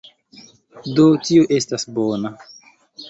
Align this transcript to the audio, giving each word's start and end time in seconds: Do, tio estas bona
Do, 0.99 1.05
tio 1.27 1.45
estas 1.59 1.89
bona 1.99 2.33